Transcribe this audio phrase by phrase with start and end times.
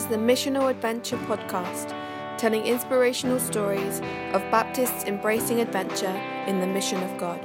[0.00, 1.90] is the Missional Adventure podcast,
[2.38, 4.00] telling inspirational stories
[4.32, 6.16] of Baptists embracing adventure
[6.46, 7.38] in the mission of God.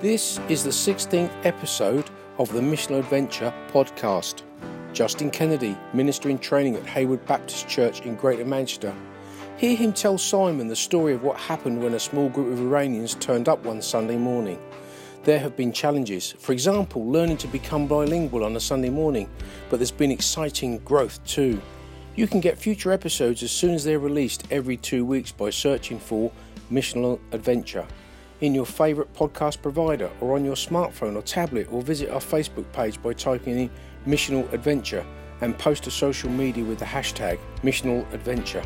[0.00, 4.42] This is the 16th episode of the Missional Adventure podcast.
[4.92, 8.94] Justin Kennedy, minister in training at Heywood Baptist Church in Greater Manchester.
[9.58, 13.16] Hear him tell Simon the story of what happened when a small group of Iranians
[13.16, 14.56] turned up one Sunday morning.
[15.24, 19.28] There have been challenges, for example, learning to become bilingual on a Sunday morning,
[19.68, 21.60] but there's been exciting growth too.
[22.14, 25.98] You can get future episodes as soon as they're released every two weeks by searching
[25.98, 26.30] for
[26.70, 27.84] Missional Adventure
[28.40, 32.70] in your favourite podcast provider or on your smartphone or tablet, or visit our Facebook
[32.72, 33.70] page by typing in
[34.06, 35.04] Missional Adventure
[35.40, 38.62] and post to social media with the hashtag Missional Adventure.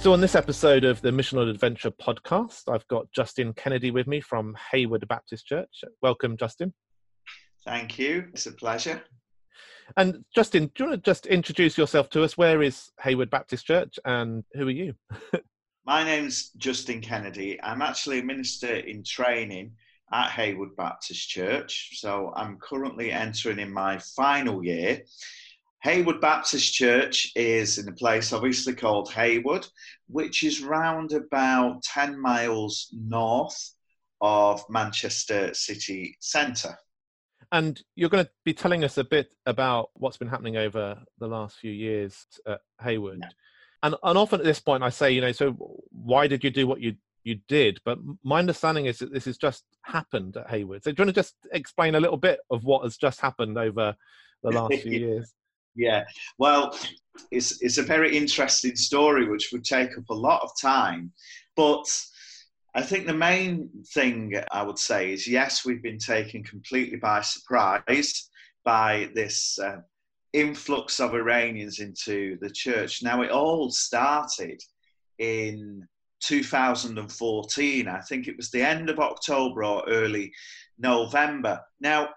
[0.00, 4.06] So, on this episode of the Mission Missional Adventure podcast, I've got Justin Kennedy with
[4.06, 5.84] me from Heywood Baptist Church.
[6.00, 6.72] Welcome, Justin.
[7.66, 8.28] Thank you.
[8.32, 9.02] It's a pleasure.
[9.98, 12.38] And Justin, do you want to just introduce yourself to us?
[12.38, 14.94] Where is Heywood Baptist Church and who are you?
[15.84, 17.62] My name's Justin Kennedy.
[17.62, 19.72] I'm actually a minister in training
[20.14, 22.00] at Heywood Baptist Church.
[22.00, 25.02] So I'm currently entering in my final year.
[25.82, 29.66] Heywood Baptist Church is in a place obviously called Heywood,
[30.08, 33.74] which is round about 10 miles north
[34.20, 36.76] of Manchester city centre.
[37.52, 41.26] And you're going to be telling us a bit about what's been happening over the
[41.26, 43.18] last few years at Heywood.
[43.22, 43.28] Yeah.
[43.82, 45.52] And, and often at this point, I say, you know, so
[45.90, 47.80] why did you do what you you did?
[47.84, 50.84] But my understanding is that this has just happened at Heywood.
[50.84, 53.58] So do you want to just explain a little bit of what has just happened
[53.58, 53.94] over
[54.42, 55.34] the last few years?
[55.74, 56.04] Yeah,
[56.38, 56.76] well,
[57.30, 61.12] it's it's a very interesting story which would take up a lot of time,
[61.56, 61.84] but
[62.74, 67.20] I think the main thing I would say is yes, we've been taken completely by
[67.22, 68.28] surprise
[68.64, 69.78] by this uh,
[70.32, 73.02] influx of Iranians into the church.
[73.02, 74.60] Now, it all started
[75.18, 75.86] in
[76.22, 77.88] 2014.
[77.88, 80.32] I think it was the end of October or early
[80.78, 81.60] November.
[81.80, 82.10] Now,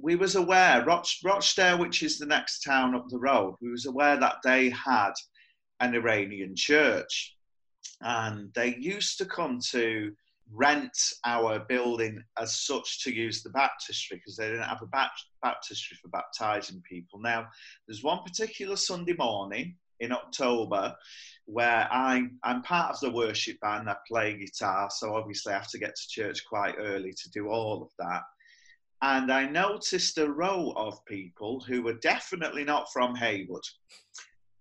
[0.00, 3.86] we was aware Roch- Rochdale, which is the next town up the road, we was
[3.86, 5.12] aware that they had
[5.80, 7.36] an Iranian church,
[8.00, 10.12] and they used to come to
[10.50, 15.08] rent our building as such to use the baptistry because they didn't have a
[15.42, 17.20] baptistry for baptizing people.
[17.20, 17.48] Now,
[17.86, 20.96] there's one particular Sunday morning in October
[21.44, 25.70] where I, I'm part of the worship band, I play guitar, so obviously I have
[25.70, 28.22] to get to church quite early to do all of that
[29.02, 33.64] and I noticed a row of people who were definitely not from Heywood.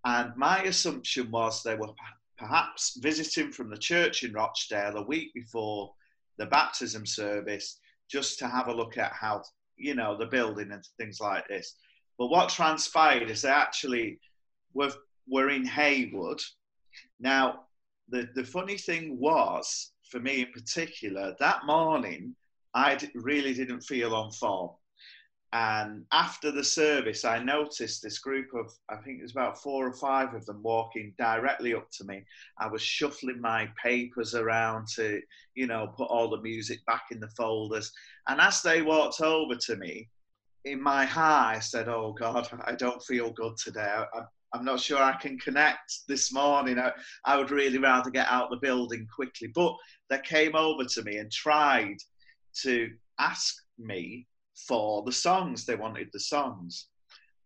[0.06, 1.94] And my assumption was they were
[2.38, 5.94] perhaps visiting from the church in Rochdale a week before
[6.38, 9.42] the baptism service just to have a look at how,
[9.76, 11.76] you know, the building and things like this.
[12.20, 14.20] But what transpired is they actually
[14.74, 14.92] were,
[15.28, 16.42] were in Heywood.
[17.20, 17.66] Now,
[18.10, 22.36] the, the funny thing was, for me in particular, that morning,
[22.78, 24.70] I really didn't feel on form.
[25.52, 29.88] And after the service, I noticed this group of, I think it was about four
[29.88, 32.24] or five of them walking directly up to me.
[32.60, 35.20] I was shuffling my papers around to,
[35.56, 37.92] you know, put all the music back in the folders.
[38.28, 40.08] And as they walked over to me,
[40.64, 44.04] in my heart, I said, Oh God, I don't feel good today.
[44.14, 44.22] I,
[44.54, 46.78] I'm not sure I can connect this morning.
[46.78, 46.92] I,
[47.26, 49.48] I would really rather get out the building quickly.
[49.56, 49.76] But
[50.10, 51.98] they came over to me and tried
[52.64, 54.28] to ask me
[54.68, 55.66] for the songs.
[55.66, 56.88] They wanted the songs.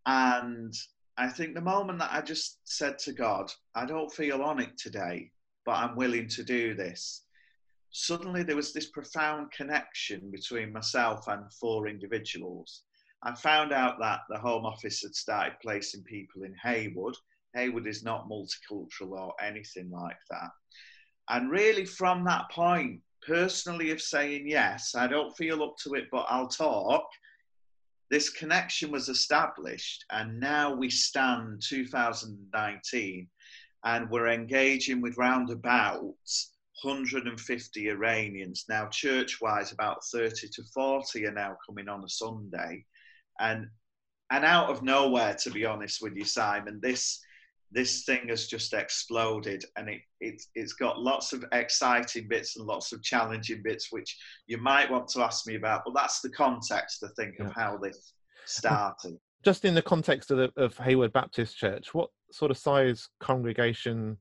[0.06, 0.74] And
[1.18, 4.78] I think the moment that I just said to God, I don't feel on it
[4.78, 5.32] today,
[5.66, 7.24] but I'm willing to do this,
[7.92, 12.84] suddenly there was this profound connection between myself and four individuals.
[13.24, 17.16] I found out that the Home Office had started placing people in Heywood.
[17.54, 20.50] Heywood is not multicultural or anything like that.
[21.30, 26.08] And really, from that point, personally of saying yes, I don't feel up to it,
[26.12, 27.06] but I'll talk.
[28.10, 33.28] This connection was established, and now we stand 2019
[33.84, 36.04] and we're engaging with round about
[36.84, 38.66] 150 Iranians.
[38.70, 42.86] Now, church wise, about 30 to 40 are now coming on a Sunday.
[43.40, 43.68] And
[44.32, 47.22] and out of nowhere, to be honest with you, Simon, this
[47.72, 52.68] this thing has just exploded and it, it, it's got lots of exciting bits and
[52.68, 56.30] lots of challenging bits which you might want to ask me about but that's the
[56.30, 57.46] context i think yeah.
[57.46, 58.14] of how this
[58.46, 63.10] started just in the context of, the, of Heywood Baptist Church, what sort of size
[63.20, 64.18] congregation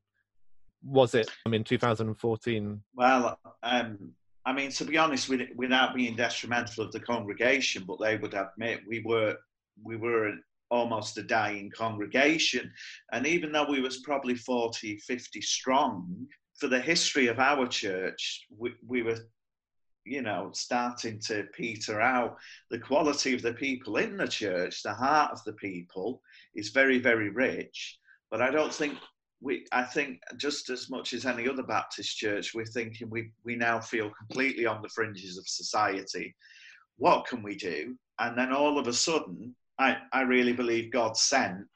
[0.83, 2.81] was it I mean 2014?
[2.95, 4.13] Well, um,
[4.47, 8.81] I mean, to be honest, without being detrimental of the congregation, but they would admit
[8.87, 9.37] we were
[9.83, 10.33] we were
[10.71, 12.73] almost a dying congregation,
[13.13, 16.27] and even though we was probably 40, 50 strong,
[16.59, 19.19] for the history of our church, we, we were
[20.05, 22.37] you know, starting to peter out.
[22.71, 26.23] The quality of the people in the church, the heart of the people,
[26.55, 27.99] is very, very rich.
[28.31, 28.99] But I don't think
[29.41, 29.67] we.
[29.73, 33.81] I think just as much as any other Baptist church, we're thinking we we now
[33.81, 36.35] feel completely on the fringes of society.
[36.97, 37.97] What can we do?
[38.19, 41.67] And then all of a sudden, I I really believe God sent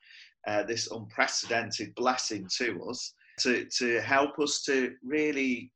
[0.47, 5.73] uh, this unprecedented blessing to us to to help us to really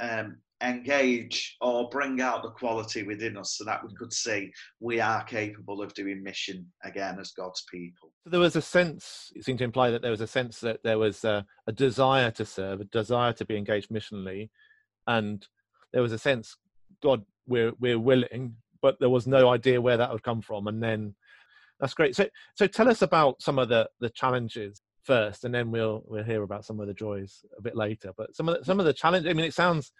[0.00, 4.50] um, engage or bring out the quality within us so that we could see
[4.80, 8.10] we are capable of doing mission again as God's people.
[8.24, 10.98] There was a sense, it seemed to imply that there was a sense that there
[10.98, 14.48] was a, a desire to serve, a desire to be engaged missionally,
[15.06, 15.46] and
[15.92, 16.56] there was a sense,
[17.02, 20.68] God, we're we're willing, but there was no idea where that would come from.
[20.68, 21.14] And then
[21.80, 22.16] that's great.
[22.16, 26.24] So so tell us about some of the the challenges first, and then we'll we'll
[26.24, 28.12] hear about some of the joys a bit later.
[28.16, 29.26] But some of the, some of the challenge.
[29.26, 29.92] I mean, it sounds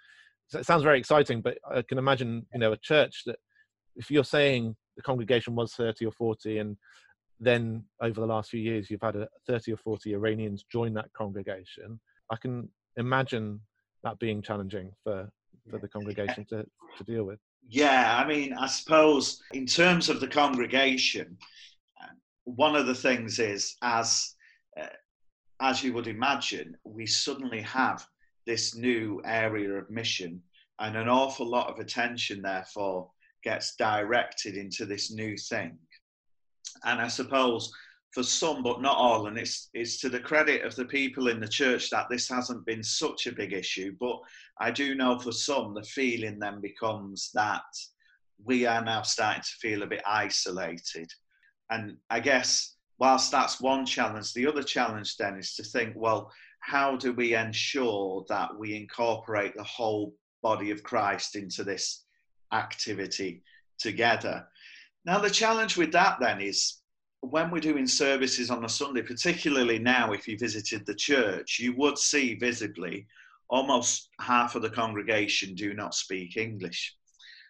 [0.53, 3.37] it sounds very exciting, but I can imagine, you know, a church that
[3.95, 6.77] if you're saying the congregation was 30 or 40 and
[7.39, 11.11] then over the last few years you've had a 30 or 40 Iranians join that
[11.13, 11.99] congregation,
[12.31, 13.59] I can imagine
[14.03, 15.29] that being challenging for,
[15.69, 16.65] for the congregation to,
[16.97, 17.39] to deal with.
[17.69, 21.37] Yeah, I mean, I suppose in terms of the congregation,
[22.45, 24.35] one of the things is as
[24.79, 24.85] uh,
[25.59, 28.05] as you would imagine, we suddenly have
[28.45, 30.41] this new area of mission,
[30.79, 33.09] and an awful lot of attention, therefore,
[33.43, 35.77] gets directed into this new thing.
[36.85, 37.71] And I suppose
[38.11, 41.39] for some, but not all, and it's it's to the credit of the people in
[41.39, 43.95] the church that this hasn't been such a big issue.
[43.99, 44.19] But
[44.59, 47.63] I do know for some, the feeling then becomes that
[48.43, 51.11] we are now starting to feel a bit isolated.
[51.69, 56.31] And I guess whilst that's one challenge, the other challenge then is to think, well,
[56.59, 62.05] how do we ensure that we incorporate the whole body of Christ into this
[62.53, 63.43] activity
[63.79, 64.47] together?
[65.05, 66.76] Now, the challenge with that then is
[67.21, 71.75] when we're doing services on a Sunday, particularly now, if you visited the church, you
[71.75, 73.07] would see visibly
[73.49, 76.95] almost half of the congregation do not speak English.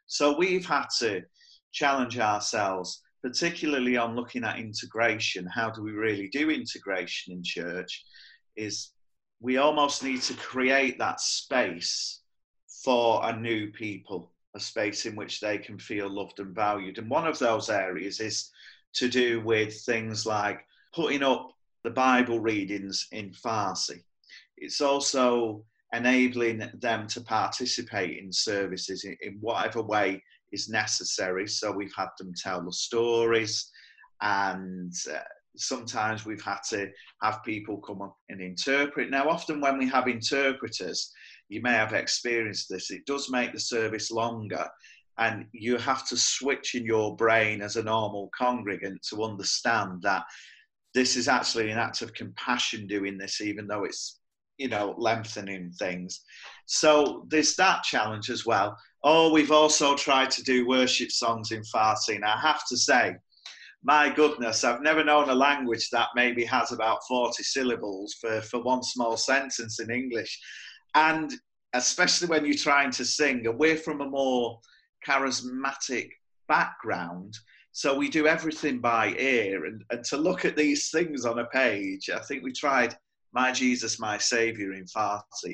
[0.05, 1.23] So we've had to
[1.71, 5.45] challenge ourselves, particularly on looking at integration.
[5.45, 8.03] How do we really do integration in church?
[8.55, 8.91] Is
[9.39, 12.21] we almost need to create that space
[12.83, 16.97] for a new people, a space in which they can feel loved and valued.
[16.97, 18.51] And one of those areas is
[18.93, 21.51] to do with things like putting up
[21.83, 24.01] the Bible readings in Farsi.
[24.57, 25.63] It's also
[25.93, 31.47] enabling them to participate in services in, whatever way is necessary.
[31.47, 33.71] So we've had them tell the stories
[34.21, 35.19] and uh,
[35.55, 36.89] sometimes we've had to
[37.21, 39.09] have people come up and interpret.
[39.09, 41.11] Now, often when we have interpreters,
[41.49, 44.67] you may have experienced this, it does make the service longer.
[45.17, 50.23] And you have to switch in your brain as a normal congregant to understand that
[50.93, 54.19] this is actually an act of compassion doing this, even though it's,
[54.57, 56.21] you know, lengthening things.
[56.65, 58.77] So there's that challenge as well.
[59.03, 62.15] Oh, we've also tried to do worship songs in Farsi.
[62.15, 63.15] And I have to say,
[63.83, 68.61] my goodness, I've never known a language that maybe has about 40 syllables for, for
[68.61, 70.39] one small sentence in English.
[70.95, 71.31] And
[71.73, 74.59] especially when you're trying to sing, we're from a more
[75.05, 76.09] charismatic
[76.47, 77.37] background.
[77.71, 79.65] So we do everything by ear.
[79.65, 82.95] And, and to look at these things on a page, I think we tried
[83.33, 85.53] My Jesus, My Saviour in Farsi.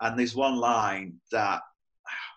[0.00, 1.62] And there's one line that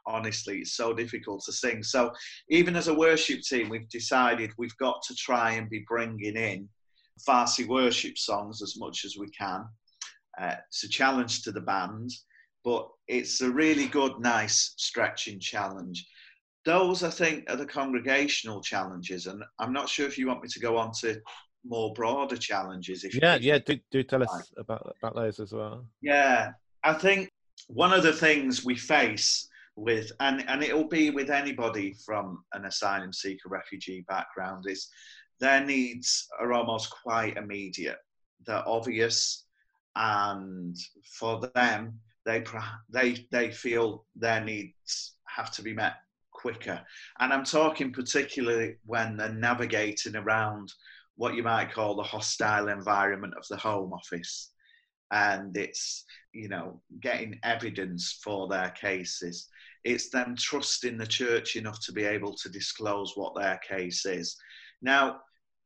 [0.08, 1.84] honestly, it's so difficult to sing.
[1.84, 2.14] So
[2.50, 6.70] even as a worship team, we've decided we've got to try and be bringing in
[7.28, 9.66] Farsi worship songs as much as we can.
[10.40, 12.12] Uh, it's a challenge to the band,
[12.64, 16.08] but it's a really good, nice stretching challenge.
[16.68, 20.50] Those, I think, are the congregational challenges, and I'm not sure if you want me
[20.50, 21.18] to go on to
[21.64, 23.06] more broader challenges.
[23.06, 25.86] If yeah, yeah, do, do tell us about about those as well.
[26.02, 26.52] Yeah,
[26.84, 27.32] I think
[27.68, 29.48] one of the things we face
[29.78, 34.90] with and and it'll be with anybody from an asylum seeker refugee background is
[35.40, 38.00] their needs are almost quite immediate
[38.46, 39.46] they're obvious
[39.96, 40.76] and
[41.20, 42.44] for them they
[42.90, 45.94] they they feel their needs have to be met
[46.48, 46.80] quicker
[47.20, 50.72] and i'm talking particularly when they're navigating around
[51.18, 54.52] what you might call the hostile environment of the Home Office.
[55.12, 59.50] And it's, you know, getting evidence for their cases.
[59.84, 64.38] It's them trusting the church enough to be able to disclose what their case is.
[64.82, 65.22] Now,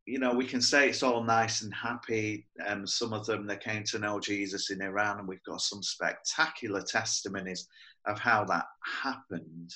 [0.05, 2.47] you know, we can say it's all nice and happy.
[2.65, 5.83] Um, some of them, they came to know Jesus in Iran, and we've got some
[5.83, 7.67] spectacular testimonies
[8.05, 8.65] of how that
[9.03, 9.73] happened.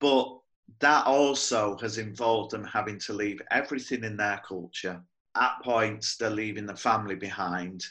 [0.00, 0.38] But
[0.80, 5.02] that also has involved them having to leave everything in their culture.
[5.36, 7.84] At points, they're leaving the family behind.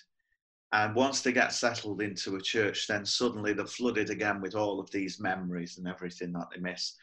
[0.72, 4.80] And once they get settled into a church, then suddenly they're flooded again with all
[4.80, 6.96] of these memories and everything that they miss.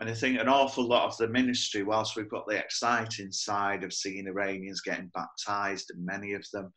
[0.00, 3.84] And I think an awful lot of the ministry, whilst we've got the exciting side
[3.84, 6.72] of seeing Iranians getting baptized, and many of them,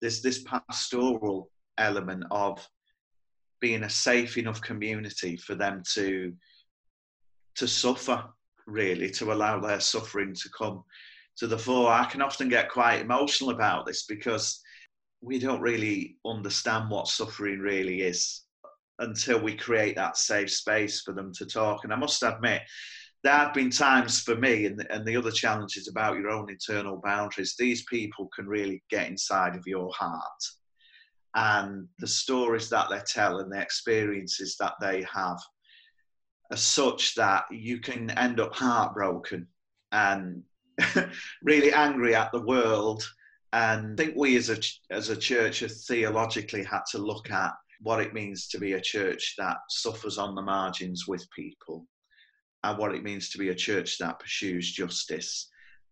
[0.00, 2.68] there's this pastoral element of
[3.60, 6.34] being a safe enough community for them to
[7.56, 8.24] to suffer,
[8.66, 10.84] really, to allow their suffering to come
[11.36, 11.90] to the fore.
[11.90, 14.60] I can often get quite emotional about this because
[15.20, 18.44] we don't really understand what suffering really is
[18.98, 21.84] until we create that safe space for them to talk.
[21.84, 22.62] And I must admit,
[23.22, 26.30] there have been times for me, and the, and the other challenge is about your
[26.30, 27.54] own internal boundaries.
[27.58, 30.42] These people can really get inside of your heart.
[31.34, 35.38] And the stories that they tell and the experiences that they have
[36.50, 39.46] are such that you can end up heartbroken
[39.92, 40.42] and
[41.42, 43.02] really angry at the world.
[43.52, 44.58] And I think we as a,
[44.90, 48.80] as a church have theologically had to look at what it means to be a
[48.80, 51.86] church that suffers on the margins with people
[52.62, 55.48] and what it means to be a church that pursues justice.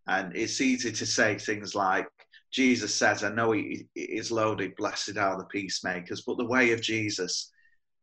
[0.06, 2.06] And it's easy to say things like,
[2.50, 6.80] Jesus says, I know he is loaded, blessed are the peacemakers, but the way of
[6.80, 7.52] Jesus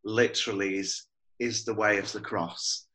[0.04, 1.08] literally is,
[1.40, 2.88] is the way of the cross.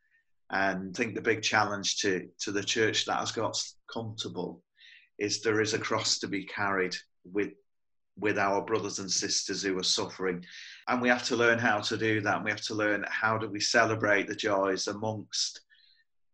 [0.50, 3.56] And I think the big challenge to, to the church that has got
[3.92, 4.62] comfortable
[5.18, 6.94] is there is a cross to be carried
[7.24, 7.50] with
[8.18, 10.44] with our brothers and sisters who are suffering.
[10.88, 12.36] And we have to learn how to do that.
[12.36, 15.62] And We have to learn how do we celebrate the joys amongst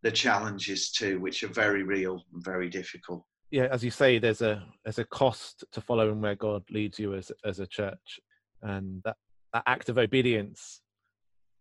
[0.03, 3.23] the challenges too, which are very real and very difficult.
[3.51, 7.13] Yeah, as you say, there's a there's a cost to following where God leads you
[7.15, 8.19] as as a church,
[8.61, 9.15] and that,
[9.53, 10.81] that act of obedience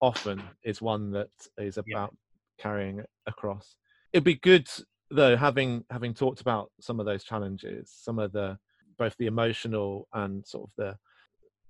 [0.01, 2.63] often is one that is about yeah.
[2.63, 3.77] carrying a cross.
[4.13, 4.69] It'd be good
[5.11, 8.59] though, having having talked about some of those challenges, some of the
[8.99, 10.97] both the emotional and sort of the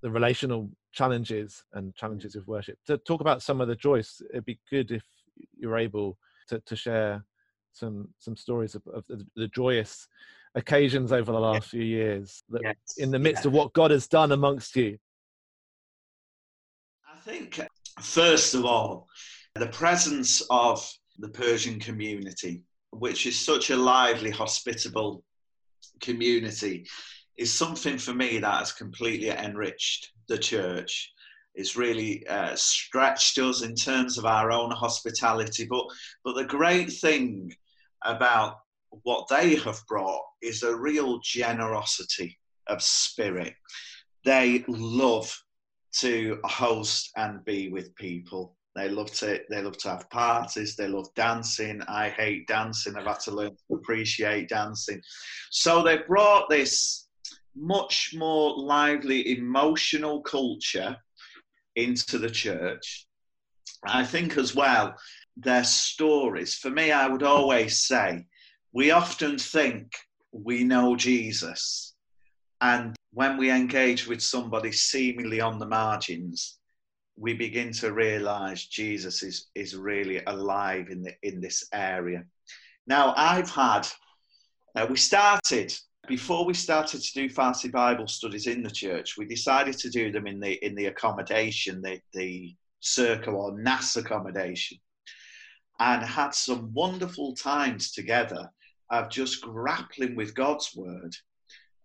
[0.03, 2.39] the relational challenges and challenges mm.
[2.39, 2.79] of worship.
[2.87, 5.05] To talk about some of the joys, it'd be good if
[5.59, 6.19] you're able
[6.49, 7.25] to, to share
[7.73, 10.09] some some stories of, of the, the, joyous
[10.55, 11.71] occasions over the last yes.
[11.71, 12.77] few years that yes.
[12.97, 13.49] in the midst yeah.
[13.49, 14.97] of what God has done amongst you.
[17.07, 17.61] I think
[18.01, 19.07] first of all,
[19.55, 20.87] the presence of
[21.19, 25.25] the Persian community, which is such a lively, hospitable
[26.01, 26.87] community
[27.37, 31.13] is something for me that has completely enriched the church.
[31.55, 35.67] It's really uh, stretched us in terms of our own hospitality.
[35.69, 35.85] But,
[36.25, 37.55] but the great thing
[38.05, 38.59] about
[39.03, 43.55] what they have brought is a real generosity of spirit.
[44.25, 45.35] They love
[46.01, 48.57] to host and be with people.
[48.75, 50.77] They love to they love to have parties.
[50.77, 51.81] They love dancing.
[51.89, 52.95] I hate dancing.
[52.97, 55.01] I've had to learn to appreciate dancing.
[55.51, 57.09] So they brought this
[57.55, 60.97] much more lively emotional culture
[61.77, 63.07] into the church.
[63.87, 64.95] I think as well
[65.37, 66.55] their stories.
[66.55, 68.27] For me, I would always say
[68.73, 69.93] we often think
[70.33, 71.95] we know Jesus,
[72.61, 76.59] and when we engage with somebody seemingly on the margins,
[77.17, 82.23] we begin to realize Jesus is, is really alive in, the, in this area.
[82.87, 83.89] Now, I've had,
[84.75, 85.75] uh, we started,
[86.07, 90.13] before we started to do Farsi Bible studies in the church, we decided to do
[90.13, 94.77] them in the, in the accommodation, the, the Serco or NASS accommodation,
[95.81, 98.51] and had some wonderful times together
[98.91, 101.17] of just grappling with God's word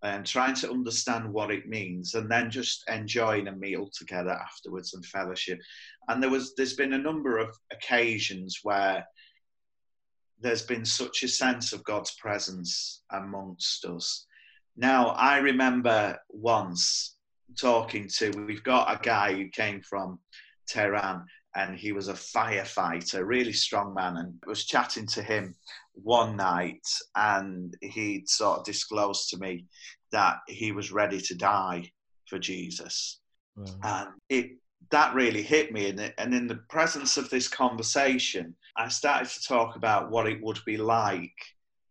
[0.03, 4.93] and trying to understand what it means and then just enjoying a meal together afterwards
[4.93, 5.59] and fellowship.
[6.07, 9.05] And there was there's been a number of occasions where
[10.39, 14.25] there's been such a sense of god's presence amongst us.
[14.75, 17.15] Now i remember once
[17.59, 20.17] talking to we've got a guy who came from
[20.67, 25.53] tehran and he was a firefighter really strong man and I was chatting to him
[25.93, 29.65] one night and he'd sort of disclosed to me
[30.11, 31.89] that he was ready to die
[32.27, 33.19] for Jesus.
[33.55, 33.65] Wow.
[33.83, 34.51] And it
[34.89, 35.89] that really hit me.
[35.89, 40.41] And, and in the presence of this conversation, I started to talk about what it
[40.41, 41.33] would be like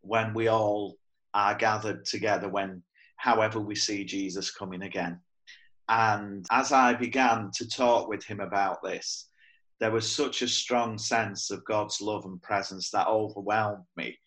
[0.03, 0.97] when we all
[1.35, 2.83] are gathered together when,
[3.17, 5.21] however, we see Jesus coming again.
[5.89, 9.30] And as I began to talk with him about this,
[9.81, 14.19] there was such a strong sense of God's love and presence that overwhelmed me.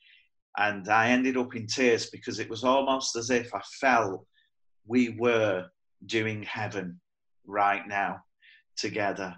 [0.57, 4.25] And I ended up in tears because it was almost as if I felt
[4.85, 5.65] we were
[6.05, 6.99] doing heaven
[7.45, 8.23] right now
[8.75, 9.35] together.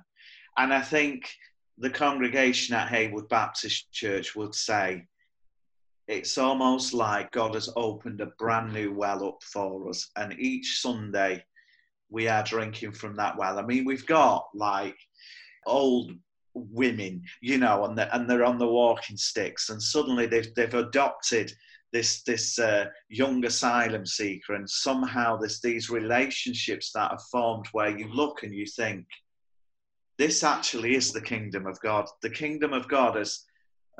[0.58, 1.30] And I think
[1.78, 5.06] the congregation at Heywood Baptist Church would say
[6.08, 10.10] it's almost like God has opened a brand new well up for us.
[10.16, 11.44] And each Sunday
[12.10, 13.60] we are drinking from that well.
[13.60, 14.96] I mean, we've got like
[15.66, 16.12] old
[16.54, 20.74] women, you know, and they're, and they're on the walking sticks, and suddenly they've, they've
[20.74, 21.52] adopted
[21.92, 27.98] this this uh, young asylum seeker, and somehow there's these relationships that are formed where
[27.98, 29.06] you look and you think,
[30.18, 32.06] this actually is the kingdom of God.
[32.22, 33.44] The kingdom of God has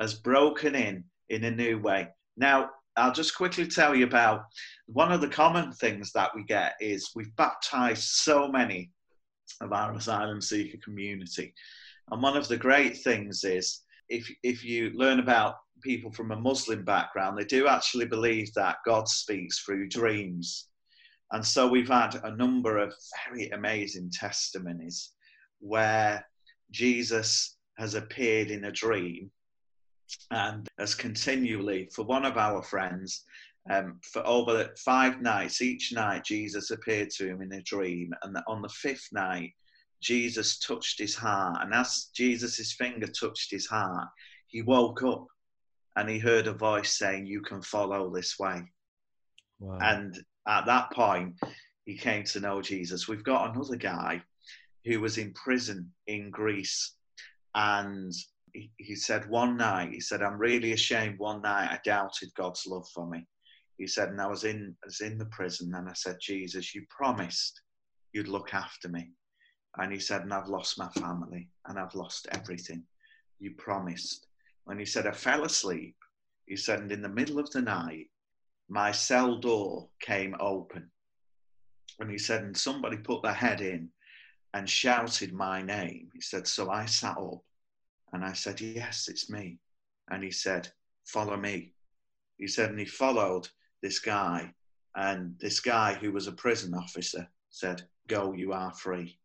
[0.00, 2.08] has broken in in a new way.
[2.36, 4.44] Now, I'll just quickly tell you about
[4.86, 8.90] one of the common things that we get is we've baptized so many
[9.60, 11.54] of our asylum seeker community.
[12.10, 16.40] And one of the great things is if, if you learn about people from a
[16.40, 20.68] Muslim background, they do actually believe that God speaks through dreams.
[21.32, 22.94] And so we've had a number of
[23.28, 25.12] very amazing testimonies
[25.60, 26.24] where
[26.70, 29.30] Jesus has appeared in a dream
[30.30, 33.24] and has continually, for one of our friends,
[33.70, 38.12] um, for over five nights, each night Jesus appeared to him in a dream.
[38.22, 39.54] And on the fifth night,
[40.00, 41.62] Jesus touched his heart.
[41.62, 44.08] And as Jesus' finger touched his heart,
[44.46, 45.26] he woke up
[45.96, 48.62] and he heard a voice saying, You can follow this way.
[49.58, 49.78] Wow.
[49.80, 51.34] And at that point,
[51.84, 53.08] he came to know Jesus.
[53.08, 54.22] We've got another guy
[54.84, 56.94] who was in prison in Greece.
[57.54, 58.12] And
[58.52, 61.18] he, he said one night, he said, I'm really ashamed.
[61.18, 63.26] One night I doubted God's love for me.
[63.78, 66.74] He said, and I was in, I was in the prison and I said, Jesus,
[66.74, 67.60] you promised
[68.12, 69.10] you'd look after me.
[69.76, 72.82] And he said, and I've lost my family and I've lost everything.
[73.38, 74.26] You promised.
[74.66, 75.94] And he said, I fell asleep.
[76.46, 78.06] He said, and in the middle of the night,
[78.68, 80.90] my cell door came open.
[82.00, 83.90] And he said, and somebody put their head in
[84.54, 86.08] and shouted my name.
[86.14, 87.42] He said, so I sat up
[88.12, 89.58] and I said, yes, it's me.
[90.10, 90.68] And he said,
[91.04, 91.74] follow me.
[92.38, 93.48] He said, and he followed
[93.86, 94.52] this guy.
[94.96, 99.16] And this guy, who was a prison officer, said, go, you are free.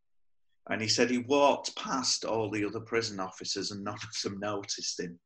[0.70, 4.40] And he said he walked past all the other prison officers and none of them
[4.40, 5.18] noticed him.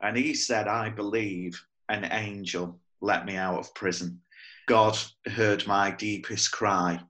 [0.00, 4.20] And he said, I believe an angel let me out of prison.
[4.68, 7.00] God heard my deepest cry.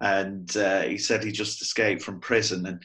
[0.00, 2.66] And uh, he said he just escaped from prison.
[2.66, 2.82] And,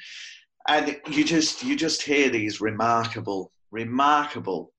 [0.67, 4.73] and you just, you just hear these remarkable, remarkable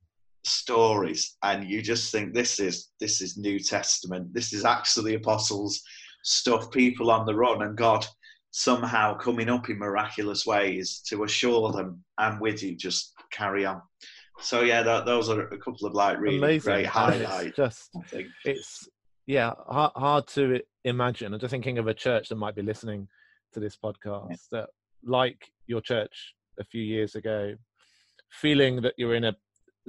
[0.44, 5.82] stories and you just think this is this is new testament this is actually apostles
[6.24, 8.06] stuff people on the run and god
[8.50, 13.80] somehow coming up in miraculous ways to assure them, I'm with you, just carry on.
[14.40, 16.72] So yeah, that, those are a couple of like really Amazing.
[16.72, 17.46] great highlights.
[17.46, 17.90] It's just,
[18.44, 18.88] it's
[19.26, 21.34] yeah, hard, hard, to imagine.
[21.34, 23.06] I'm just thinking of a church that might be listening
[23.52, 24.36] to this podcast yeah.
[24.52, 24.68] that,
[25.04, 27.54] like your church a few years ago,
[28.30, 29.36] feeling that you're in a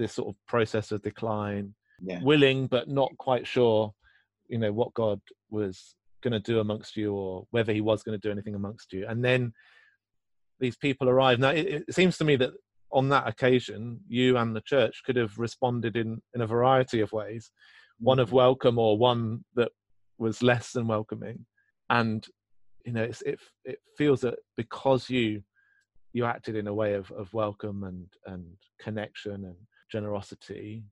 [0.01, 2.19] this sort of process of decline, yeah.
[2.23, 3.93] willing but not quite sure,
[4.47, 8.19] you know, what God was going to do amongst you or whether he was going
[8.19, 9.05] to do anything amongst you.
[9.07, 9.53] And then
[10.59, 11.39] these people arrive.
[11.39, 12.51] Now, it, it, seems to me that
[12.91, 17.11] on that occasion, you and the church could have responded in, in a variety of
[17.11, 17.51] ways
[17.99, 18.37] one of mm-hmm.
[18.37, 19.71] welcome or one that
[20.17, 21.45] was less than welcoming.
[21.89, 22.25] And,
[22.83, 25.43] you know, it, it feels that because you
[26.13, 28.45] you acted in a way of, of welcome and, and
[28.79, 29.55] connection and
[29.91, 30.83] generosity,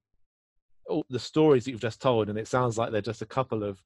[0.87, 3.63] all the stories that you've just told, and it sounds like they're just a couple
[3.63, 3.81] of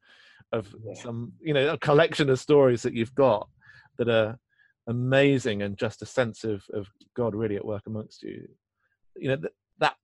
[0.52, 0.94] of yeah.
[0.96, 3.48] some you know a collection of stories that you've got
[3.98, 4.38] that are
[4.88, 8.48] amazing and just a sense of of God really at work amongst you.
[9.16, 9.96] You know th- that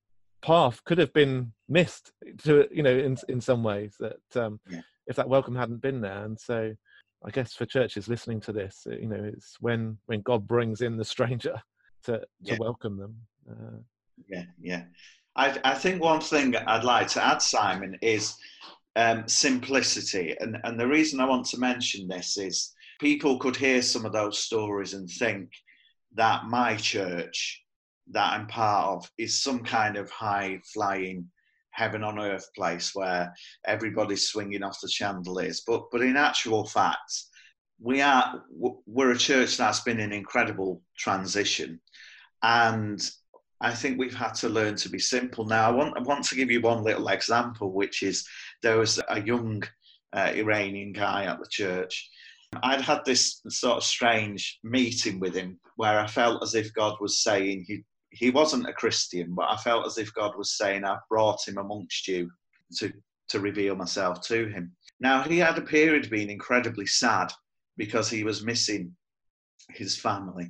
[0.41, 2.11] path could have been missed
[2.43, 4.81] to you know in in some ways that um, yeah.
[5.07, 6.73] if that welcome hadn't been there, and so.
[7.21, 10.95] I guess for churches listening to this, you know, it's when when God brings in
[10.95, 11.61] the stranger
[12.03, 12.57] to to yeah.
[12.57, 13.15] welcome them.
[13.49, 13.79] Uh,
[14.27, 14.83] yeah, yeah.
[15.35, 18.35] I, I think one thing I'd like to add, Simon, is
[18.95, 20.35] um, simplicity.
[20.39, 24.13] And, and the reason I want to mention this is people could hear some of
[24.13, 25.49] those stories and think
[26.15, 27.63] that my church
[28.11, 31.29] that I'm part of is some kind of high flying
[31.71, 33.33] heaven on earth place where
[33.65, 35.61] everybody's swinging off the chandeliers.
[35.65, 37.23] But, but in actual fact,
[37.79, 38.43] we are
[38.85, 41.79] we're a church that's been in incredible transition
[42.43, 43.09] and
[43.61, 45.45] I think we've had to learn to be simple.
[45.45, 48.25] Now, I want, I want to give you one little example, which is
[48.61, 49.63] there was a young
[50.13, 52.09] uh, Iranian guy at the church.
[52.63, 56.95] I'd had this sort of strange meeting with him where I felt as if God
[56.99, 60.83] was saying he he wasn't a Christian, but I felt as if God was saying,
[60.83, 62.29] I've brought him amongst you
[62.77, 62.91] to,
[63.29, 64.75] to reveal myself to him.
[64.99, 67.31] Now, he had a period being incredibly sad
[67.77, 68.95] because he was missing
[69.69, 70.49] his family.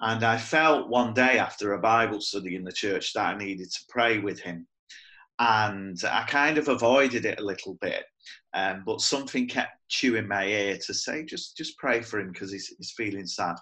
[0.00, 3.70] And I felt one day after a Bible study in the church that I needed
[3.70, 4.66] to pray with him.
[5.38, 8.04] And I kind of avoided it a little bit.
[8.54, 12.52] Um, but something kept chewing my ear to say, just, just pray for him because
[12.52, 13.56] he's, he's feeling sad.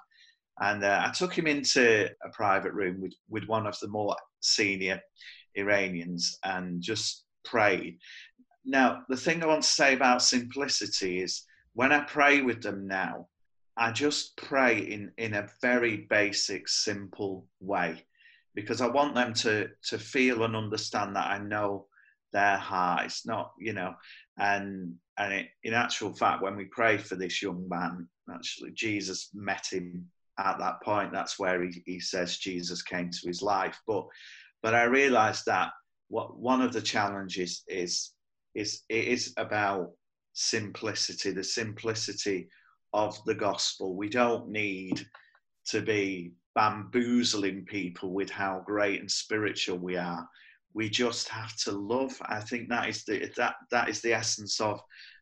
[0.61, 4.17] And uh, I took him into a private room with, with one of the more
[4.41, 5.01] senior
[5.55, 7.99] Iranians and just prayed.
[8.65, 12.87] Now, the thing I want to say about simplicity is when I pray with them
[12.87, 13.29] now,
[13.77, 18.05] I just pray in, in a very basic, simple way
[18.55, 21.87] because I want them to, to feel and understand that I know
[22.33, 23.07] their heart.
[23.07, 23.95] It's not, you know,
[24.39, 29.29] and and it, in actual fact, when we pray for this young man, actually Jesus
[29.35, 30.07] met him
[30.39, 31.13] at that point.
[31.13, 33.79] That's where he, he says Jesus came to his life.
[33.87, 34.07] But
[34.63, 35.71] but I realised that
[36.09, 38.13] what one of the challenges is
[38.55, 39.91] is it is about
[40.33, 42.49] simplicity, the simplicity
[42.93, 43.97] of the gospel.
[43.97, 45.07] We don't need
[45.67, 50.29] to be bamboozling people with how great and spiritual we are.
[50.75, 52.17] We just have to love.
[52.27, 54.81] I think that is the that that is the essence of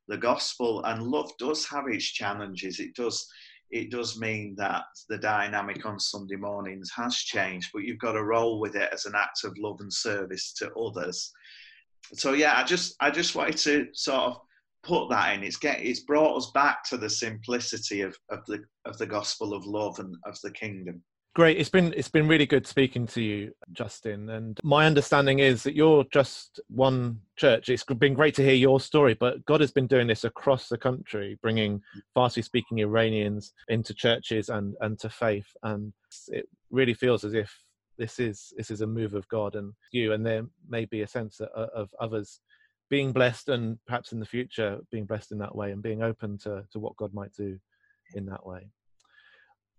[0.09, 0.83] the gospel.
[0.85, 2.81] And love does have its challenges.
[2.81, 3.27] It does
[3.71, 8.25] it does mean that the dynamic on Sunday mornings has changed, but you've got to
[8.25, 11.33] roll with it as an act of love and service to others.
[12.15, 14.41] So yeah, I just I just wanted to sort of
[14.83, 15.43] put that in.
[15.43, 19.55] It's get it's brought us back to the simplicity of, of the of the gospel
[19.55, 21.03] of love and of the kingdom.
[21.37, 21.59] Great.
[21.59, 24.31] It's been it's been really good speaking to you, Justin.
[24.31, 27.69] And my understanding is that you're just one church.
[27.69, 30.79] It's been great to hear your story, but God has been doing this across the
[30.79, 31.83] country, bringing
[32.17, 35.47] Farsi speaking Iranians into churches and and to faith.
[35.63, 35.93] And
[36.29, 37.57] it really feels as if
[37.97, 40.15] this is this is a move of God and you.
[40.15, 42.41] And there may be a sense of, of others
[42.91, 46.37] being blessed and perhaps in the future being blessed in that way and being open
[46.39, 47.59] to to what God might do
[48.15, 48.71] in that way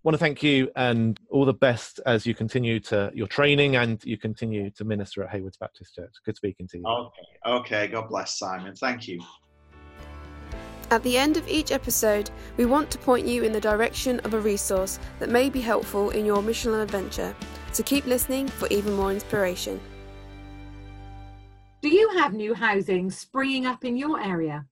[0.04, 3.76] I want to thank you and all the best as you continue to your training
[3.76, 6.12] and you continue to minister at Heywoods Baptist Church.
[6.26, 6.84] Good speaking to you.
[6.88, 7.88] Okay, okay.
[7.88, 8.74] God bless Simon.
[8.74, 9.21] Thank you.
[10.89, 14.34] At the end of each episode, we want to point you in the direction of
[14.34, 17.36] a resource that may be helpful in your missional adventure.
[17.71, 19.80] So keep listening for even more inspiration.
[21.82, 24.65] Do you have new housing springing up in your area?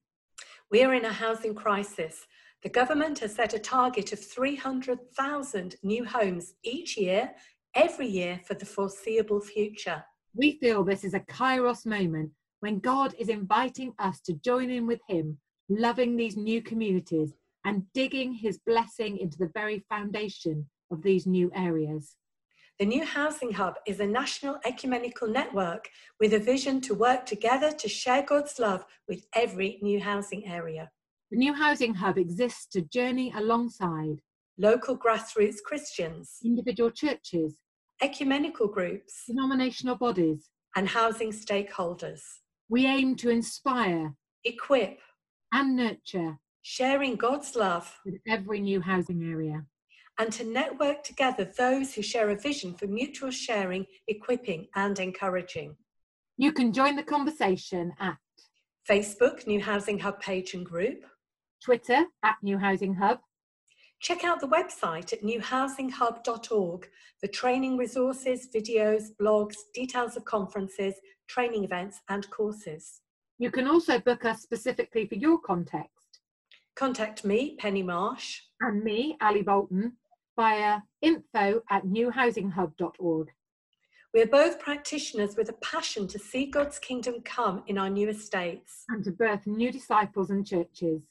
[0.70, 2.28] We are in a housing crisis
[2.62, 7.32] the government has set a target of 300,000 new homes each year,
[7.74, 10.04] every year for the foreseeable future.
[10.34, 14.86] We feel this is a kairos moment when God is inviting us to join in
[14.86, 15.38] with Him,
[15.70, 17.32] loving these new communities
[17.64, 22.18] and digging His blessing into the very foundation of these new areas.
[22.80, 27.74] The New Housing Hub is a national ecumenical network with a vision to work together
[27.74, 30.90] to share God's love with every new housing area.
[31.30, 34.22] The New Housing Hub exists to journey alongside
[34.58, 37.58] local grassroots Christians, individual churches,
[38.02, 42.22] ecumenical groups, denominational bodies, and housing stakeholders.
[42.70, 44.16] We aim to inspire,
[44.46, 45.00] equip,
[45.52, 49.66] and nurture, sharing God's love with every new housing area,
[50.20, 55.76] and to network together those who share a vision for mutual sharing, equipping, and encouraging.
[56.38, 58.18] You can join the conversation at
[58.88, 61.06] Facebook, New Housing Hub page and group,
[61.64, 63.20] Twitter at New Housing Hub.
[64.02, 70.96] Check out the website at newhousinghub.org for training resources, videos, blogs, details of conferences,
[71.28, 73.02] training events, and courses.
[73.38, 76.22] You can also book us specifically for your context.
[76.76, 78.42] Contact me, Penny Marsh.
[78.62, 79.94] And me, Ali Bolton,
[80.40, 83.28] via info at newhousinghub.org.
[84.14, 88.08] We are both practitioners with a passion to see God's kingdom come in our new
[88.08, 91.02] estates and to birth new disciples and churches.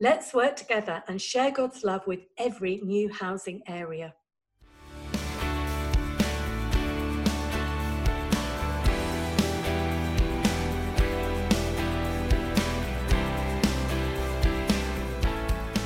[0.00, 4.14] Let's work together and share God's love with every new housing area.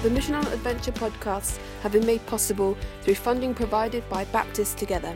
[0.02, 5.14] The Missional Adventure podcasts have been made possible through funding provided by Baptists Together.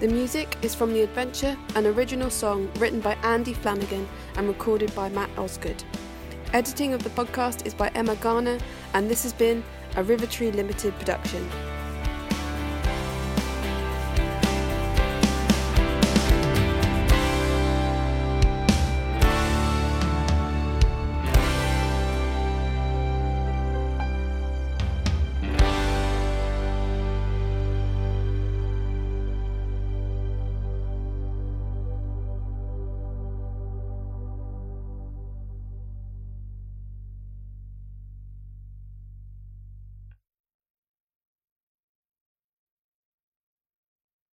[0.00, 4.94] The music is from The Adventure, an original song written by Andy Flanagan and recorded
[4.94, 5.82] by Matt Osgood.
[6.52, 8.58] Editing of the podcast is by Emma Garner,
[8.92, 9.64] and this has been
[9.96, 11.48] a River Tree Limited production.